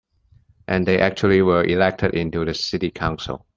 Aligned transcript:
And 0.67 0.87
they 0.87 0.99
actually 0.99 1.43
were 1.43 1.63
elected 1.63 2.15
into 2.15 2.43
the 2.43 2.55
city 2.55 2.89
council. 2.89 3.45